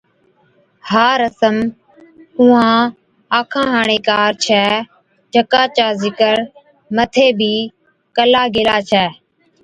[0.89, 1.55] (ھا رسم
[2.39, 2.81] اُونھان
[3.37, 4.63] آنکا ھاڙِي ڪار ڇَي
[5.33, 6.35] جڪا چا ذڪر
[6.95, 7.53] مٿي بِي
[8.15, 9.05] ڪلا گيلا ڇَي)